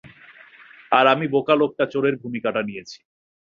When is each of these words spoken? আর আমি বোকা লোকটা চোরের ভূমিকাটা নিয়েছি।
আর 0.91 1.05
আমি 1.13 1.25
বোকা 1.33 1.55
লোকটা 1.61 1.85
চোরের 1.93 2.15
ভূমিকাটা 2.21 2.61
নিয়েছি। 2.67 2.97